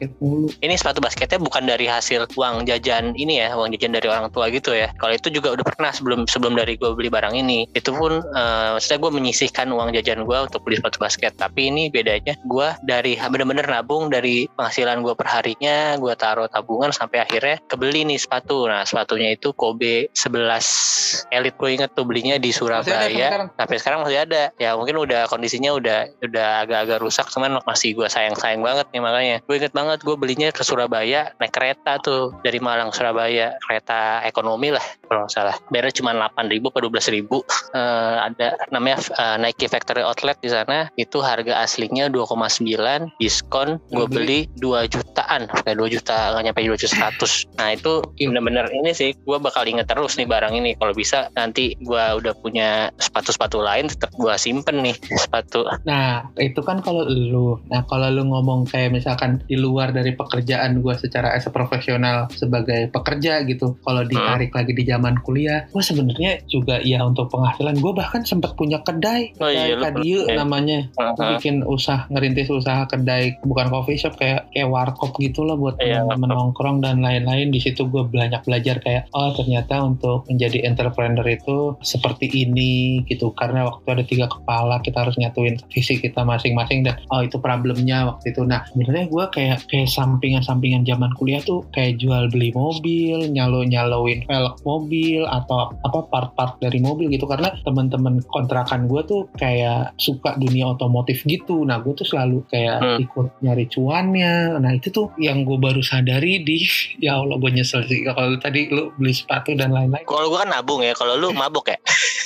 [0.63, 4.49] ini sepatu basketnya bukan dari hasil uang jajan ini ya uang jajan dari orang tua
[4.49, 4.89] gitu ya.
[4.97, 7.67] Kalau itu juga udah pernah sebelum sebelum dari gue beli barang ini.
[7.75, 11.35] Itu pun eh, maksudnya gue menyisihkan uang jajan gue untuk beli sepatu basket.
[11.37, 17.21] Tapi ini bedanya gue dari bener-bener nabung dari penghasilan gue perharinya gue taruh tabungan sampai
[17.21, 18.65] akhirnya kebeli nih sepatu.
[18.65, 21.57] Nah sepatunya itu Kobe 11 Elite.
[21.57, 23.49] Gue inget tuh belinya di Surabaya.
[23.57, 24.49] sampai sekarang masih ada.
[24.55, 29.37] Ya mungkin udah kondisinya udah udah agak-agak rusak cuman masih gue sayang-sayang banget nih makanya.
[29.45, 33.55] Gue inget banget gue belinya ke Surabaya naik kereta tuh dari Malang ke Surabaya.
[33.61, 35.55] Kereta ekonomi lah kalau nggak salah.
[35.71, 37.37] Bayarnya cuma 8 ribu atau 12 ribu.
[37.75, 40.87] Eh, ada namanya eh, Nike Factory Outlet di sana.
[40.95, 44.49] Itu harga aslinya 2,9 diskon gue beli?
[44.53, 45.47] beli 2 jutaan.
[45.63, 49.65] Kayak 2 juta nggak nyampe 2 juta 100 nah itu bener-bener ini sih gue bakal
[49.65, 50.75] inget terus nih barang ini.
[50.77, 56.59] Kalau bisa nanti gue udah punya sepatu-sepatu lain tetap gue simpen nih sepatu Nah, itu
[56.61, 57.59] kan kalau lu.
[57.71, 62.27] Nah, kalau lu ngomong kayak misalkan di luar dari pekerjaan gue secara as a profesional
[62.31, 63.77] sebagai pekerja gitu.
[63.81, 68.53] Kalau ditarik lagi di zaman kuliah, gue sebenarnya juga ya untuk penghasilan gue bahkan sempat
[68.53, 69.33] punya kedai.
[69.39, 70.35] Oh iya, kedai Kadiu ya.
[70.43, 70.79] namanya.
[70.93, 71.33] Gue Uh-huh.
[71.39, 76.29] bikin usaha ngerintis usaha kedai bukan coffee shop kayak kayak warkop gitulah buat Iya, teman-teman
[76.35, 81.73] nongkrong dan lain-lain di situ gue banyak belajar kayak oh ternyata untuk menjadi entrepreneur itu
[81.81, 86.99] seperti ini gitu karena waktu ada tiga kepala kita harus nyatuin visi kita masing-masing dan
[87.07, 88.43] oh itu problemnya waktu itu.
[88.43, 94.27] Nah sebenarnya gue kayak kayak sampingan-sampingan zaman kuliah tuh kayak jual beli mobil nyalo nyaloin
[94.27, 97.23] velg mobil atau apa part-part dari mobil gitu.
[97.23, 101.63] Karena teman-teman kontrakan gue tuh kayak suka dunia otomotif gitu.
[101.63, 102.99] Nah gue tuh selalu kayak Hmm.
[102.99, 104.59] ikut nyari cuannya.
[104.59, 106.61] Nah itu tuh yang gue baru sadari di
[107.05, 110.03] ya Allah gue nyesel sih kalau tadi lu beli sepatu dan lain-lain.
[110.03, 111.77] Kalau gue kan nabung ya kalau lu mabuk ya.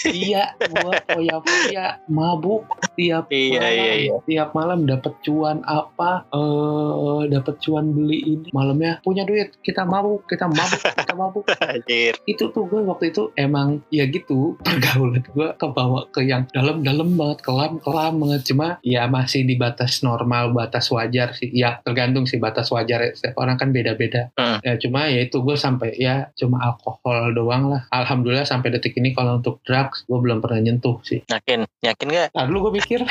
[0.02, 4.15] Iya gue foya-foya mabuk tiap Iya, malam iya, iya.
[4.27, 8.47] tiap malam dapat cuan apa eh dapat cuan beli ini.
[8.51, 11.45] Malamnya punya duit kita mabuk kita mabuk kita mabuk.
[12.31, 17.39] Itu tuh gue waktu itu emang ya gitu pergaulan gue kebawa ke yang dalam-dalam banget
[17.43, 18.41] kelam-kelam banget.
[18.51, 21.49] Cuma ya masih di batas normal batas wajar sih.
[21.51, 23.12] Ya tergantung sih batas wajar ya.
[23.15, 24.34] setiap orang kan beda-beda.
[24.38, 24.60] Hmm.
[24.62, 27.81] ya cuma ya itu gue sampai ya cuma alkohol doang lah.
[27.89, 31.23] Alhamdulillah sampai detik ini kalau untuk drugs gue belum pernah nyentuh sih.
[31.27, 31.65] Yakin?
[31.81, 33.02] Yakin gak Ntar dulu gue mikir.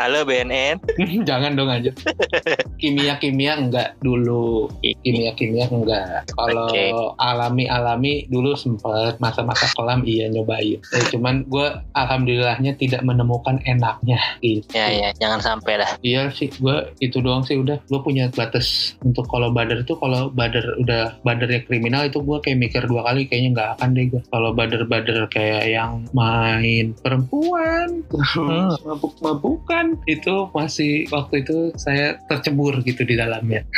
[0.00, 0.78] Halo BNN
[1.28, 1.90] jangan dong aja
[2.78, 4.66] kimia-kimia enggak dulu.
[4.82, 6.26] Kimia-kimia enggak.
[6.34, 6.90] Kalau Oke.
[7.22, 10.82] alami-alami dulu sempet masa-masa kelam iya nyobain.
[10.82, 14.66] Eh, cuman gue alhamdulillahnya tidak menemukan enaknya gitu.
[14.74, 17.78] Ya ya jangan sampai lah iya sih gue itu doang sih udah.
[17.86, 22.58] Gue punya batas untuk kalau badar tuh kalau badar udah badarnya kriminal itu gue kayak
[22.58, 28.70] mikir dua kali kayaknya nggak akan deh gue kalau badar-badar kayak yang main perempuan Hmm.
[28.86, 33.66] mabuk-mabukan itu masih waktu itu saya tercebur gitu di dalamnya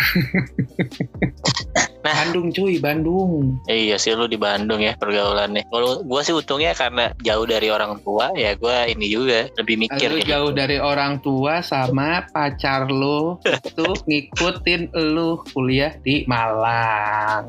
[2.04, 2.12] Nah.
[2.20, 7.16] Bandung cuy Bandung iya sih lu di Bandung ya pergaulannya kalau gue sih untungnya karena
[7.24, 11.24] jauh dari orang tua ya gue ini juga lebih mikir lu kayak jauh dari orang
[11.24, 17.48] tua sama pacar lu itu ngikutin lu kuliah di Malang.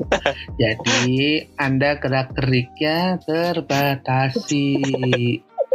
[0.56, 4.80] Jadi Anda gerak geriknya terbatasi.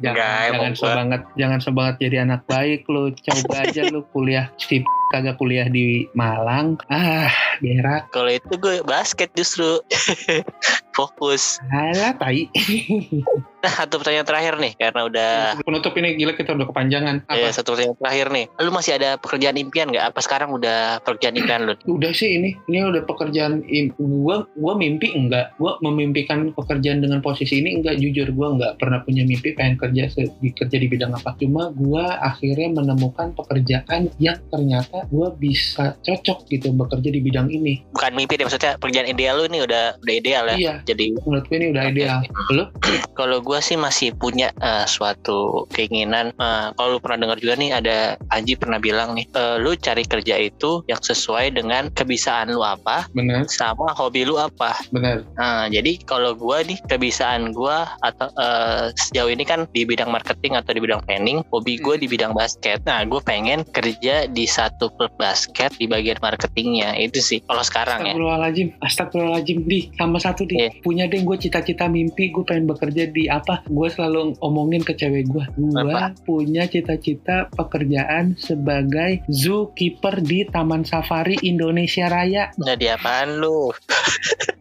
[0.00, 3.10] jangan jangan sebanget jangan sebanget jadi anak baik lu.
[3.14, 6.76] Coba aja lu kuliah si kagak kuliah di Malang.
[6.90, 7.30] Ah
[7.62, 8.10] berak.
[8.10, 9.80] Kalau itu gue basket justru.
[10.94, 11.58] Fokus.
[11.74, 12.46] alah tai.
[13.64, 15.32] Nah, satu pertanyaan terakhir nih karena udah
[15.66, 17.26] penutup ini gila kita udah kepanjangan.
[17.26, 18.44] Ya, apa satu pertanyaan terakhir nih.
[18.62, 20.14] Lu masih ada pekerjaan impian nggak?
[20.14, 21.74] Apa sekarang udah pekerjaan impian lu?
[21.88, 25.50] udah sih ini ini udah pekerjaan im- gua gua mimpi enggak.
[25.58, 28.30] Gua memimpikan pekerjaan dengan posisi ini enggak jujur.
[28.30, 30.10] Gua enggak pernah punya mimpi pengen kerja
[30.42, 31.34] kerja di bidang apa.
[31.38, 37.86] Cuma gua akhirnya menemukan pekerjaan yang ternyata gua bisa cocok gitu bekerja di bidang ini.
[37.94, 40.56] Bukan mimpi deh maksudnya pekerjaan ideal lu nih udah udah ideal ya.
[40.56, 40.74] iya.
[40.84, 42.18] Jadi menurut gue ini udah ideal.
[42.52, 42.64] Lu?
[43.18, 46.34] Kalau gue sih masih punya eh, suatu keinginan.
[46.34, 50.02] eh, kalau lu pernah dengar juga nih ada Anji pernah bilang nih, eh, lu cari
[50.02, 54.74] kerja itu yang sesuai dengan kebisaan lu apa, benar sama hobi lu apa.
[54.90, 60.10] benar Nah, jadi kalau gua nih kebisaan gua atau eh, sejauh ini kan di bidang
[60.10, 62.82] marketing atau di bidang planning, hobi gue di bidang basket.
[62.82, 66.98] Nah, gue pengen kerja di satu klub basket di bagian marketingnya.
[66.98, 68.12] Itu sih kalau sekarang ya.
[68.16, 70.70] Astagfirullahaladzim, astagfirullahaladzim di sama satu di Iya.
[70.80, 75.26] punya deh gue cita-cita mimpi gue pengen bekerja di apa gue selalu omongin ke cewek
[75.28, 83.42] gue gue punya cita-cita pekerjaan sebagai zookeeper di Taman Safari Indonesia Raya Nah, di apaan
[83.42, 83.74] lu?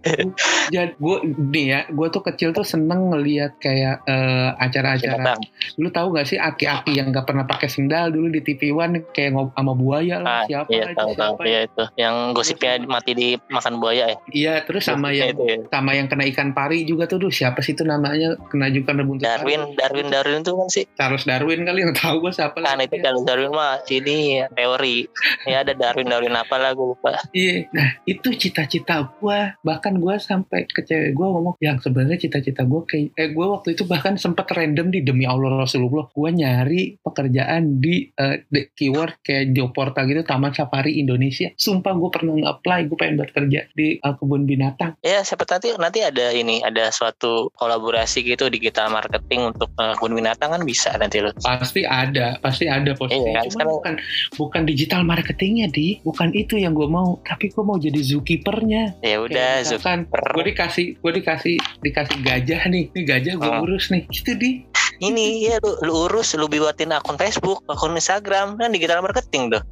[0.73, 5.37] jadi gue nih ya gue tuh kecil tuh seneng ngelihat kayak eh, acara-acara
[5.77, 9.31] lu tahu gak sih aki-aki yang gak pernah pakai sendal dulu di TV One kayak
[9.31, 11.33] ngob sama buaya lah Ah, siapa iya, aja tahu tahu.
[11.35, 11.83] siapa Iya itu.
[11.95, 14.17] Yang gosipnya mati di makan buaya ya.
[14.27, 15.57] iya terus sama yang itu ya.
[15.69, 19.03] sama yang kena ikan pari juga tuh duh siapa sih itu namanya kena juga kena
[19.03, 19.77] buntut Darwin, pari.
[19.77, 20.85] Darwin, Darwin itu kan sih.
[20.91, 22.89] Charles Darwin kali yang tahu gue siapa Kan lagi.
[22.89, 24.17] itu Charles Darwin mah sini
[24.49, 25.05] teori.
[25.45, 27.13] Ya ada Darwin, Darwin apa lah gue lupa.
[27.31, 28.73] iya nah itu cita-cita
[29.13, 33.45] gue bahkan gue sampai ke cewek gue ngomong yang sebenarnya cita-cita gue kayak eh gue
[33.45, 38.63] waktu itu bahkan sempat random di demi Allah Rasulullah gue nyari pekerjaan di eh, di
[38.69, 41.51] keyword kayak job portal gitu Taman Safari Indonesia.
[41.53, 44.95] Sumpah gue pernah nge-apply gue pengen buat kerja di eh, kebun binatang.
[45.01, 50.15] Ya siapa nanti nanti ada ini ada suatu kolaborasi gitu digital marketing untuk eh, kebun
[50.15, 51.35] binatang kan bisa nanti lo.
[51.35, 53.19] pasti ada pasti ada posisi.
[53.19, 53.93] Iya, cuma sekarang- bukan
[54.37, 55.99] bukan digital marketingnya di.
[56.01, 59.01] Bukan itu yang gue mau tapi gue mau jadi zookeepernya.
[59.01, 62.83] Ya udah misalkan gue dikasih gue dikasih dikasih gajah nih.
[62.93, 63.63] Ini gajah gue Hmm.
[63.65, 64.05] urus nih.
[64.09, 64.52] Itu di
[64.99, 68.59] Ini ya lu, lu urus lu buatin akun Facebook, akun Instagram.
[68.59, 69.63] Kan digital marketing tuh.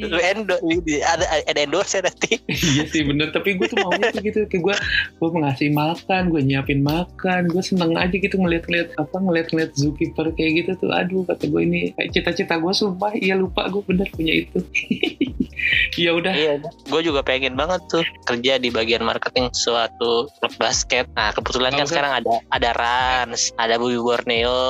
[0.00, 0.56] lu endo
[1.06, 2.40] ada ada endorse ya nanti.
[2.50, 3.30] iya sih bener.
[3.30, 4.38] Tapi gue tuh mau itu gitu.
[4.50, 4.74] Kayak gue
[5.20, 7.52] gue ngasih makan gue nyiapin makan.
[7.52, 10.90] Gue seneng aja gitu ngeliat-ngeliat apa ngeliat-ngeliat zookeeper kayak gitu tuh.
[10.90, 14.58] Aduh kata gue ini kayak cita-cita gue sumpah iya lupa gue bener punya itu.
[15.94, 16.34] Ya udah.
[16.34, 21.06] Iya, gue juga pengen banget tuh kerja di bagian marketing suatu klub basket.
[21.14, 24.63] Nah, kebetulan kan sekarang ada ada Rans, ada Bumi Borneo,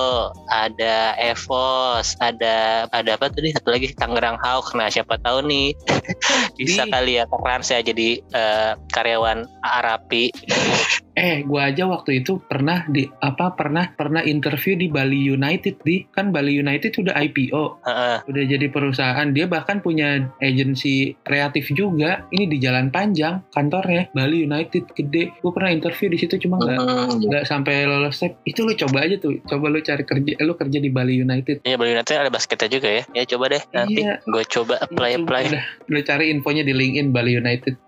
[0.51, 4.75] ada Evos, ada ada apa tadi satu lagi Tangerang Hawk.
[4.77, 5.75] Nah, siapa tahu nih
[6.59, 10.31] bisa Di- kali ya Kak Rans ya jadi eh, karyawan Arapi.
[11.15, 16.03] Eh, gua aja waktu itu pernah di apa pernah pernah interview di Bali United di
[16.07, 18.17] kan Bali United udah IPO, Heeh.
[18.27, 19.23] udah jadi perusahaan.
[19.31, 22.27] Dia bahkan punya agensi kreatif juga.
[22.29, 25.31] Ini di Jalan Panjang kantornya Bali United gede.
[25.37, 26.79] Gue pernah interview di situ cuma nggak
[27.23, 28.43] nggak sampai lolos step.
[28.43, 29.39] Itu lu coba aja tuh.
[29.45, 31.63] Coba lu cari kerja, lu kerja di Bali United.
[31.63, 33.03] Iya, Bali United ada basketnya juga ya.
[33.15, 34.19] Ya coba deh nanti Iya.
[34.21, 35.43] gue coba apply Lu- apply.
[35.49, 37.79] Udah, lu cari infonya di LinkedIn Bali United.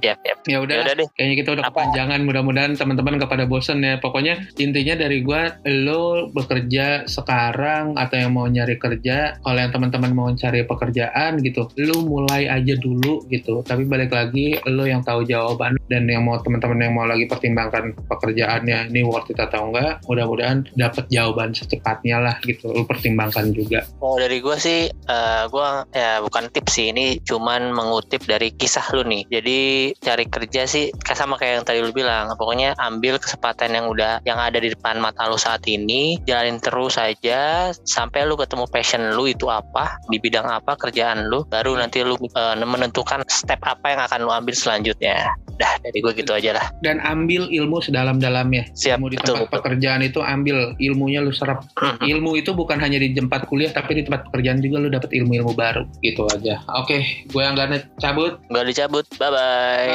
[0.00, 0.32] Ya, ya.
[0.34, 1.08] Ya Ya udah, udah deh.
[1.12, 1.72] kayaknya kita udah Apa?
[1.76, 2.20] kepanjangan.
[2.22, 3.98] Mudah-mudahan teman-teman kepada bosen ya.
[3.98, 10.12] Pokoknya intinya dari gua, lo bekerja sekarang atau yang mau nyari kerja, kalau yang teman-teman
[10.14, 13.60] mau cari pekerjaan gitu, lo mulai aja dulu gitu.
[13.66, 17.92] Tapi balik lagi, lo yang tahu jawaban dan yang mau teman-teman yang mau lagi pertimbangkan
[18.08, 22.70] pekerjaannya ini worth it atau enggak, mudah-mudahan dapat jawaban secepatnya lah gitu.
[22.70, 23.82] Lo pertimbangkan juga.
[23.98, 28.84] Oh dari gue sih, eh gue ya bukan tips sih ini, cuman mengutip dari kisah
[28.92, 29.22] lu nih.
[29.30, 29.58] Jadi
[29.98, 32.26] cari kerja sih sama kayak yang tadi lu bilang.
[32.44, 37.00] Pokoknya ambil kesempatan yang udah yang ada di depan mata lu saat ini, jalanin terus
[37.00, 42.04] aja sampai lu ketemu passion lu itu apa, di bidang apa kerjaan lu, baru nanti
[42.04, 45.32] lu eh, menentukan step apa yang akan lu ambil selanjutnya.
[45.56, 46.66] Dah dari gue gitu aja lah.
[46.84, 48.68] Dan ambil ilmu sedalam-dalamnya.
[48.76, 49.56] Siap, Ilmu di betul, tempat betul.
[49.56, 51.64] pekerjaan itu ambil ilmunya lu serap
[52.04, 55.56] ilmu itu bukan hanya di tempat kuliah tapi di tempat pekerjaan juga lu dapat ilmu-ilmu
[55.56, 56.98] baru gitu aja oke
[57.30, 57.56] gue yang
[58.02, 59.88] cabut Gak dicabut, bye bye.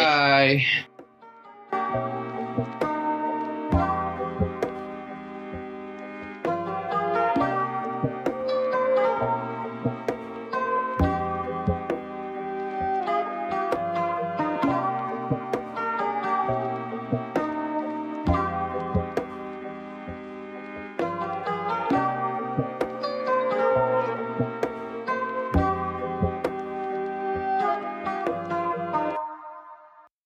[1.69, 2.25] bye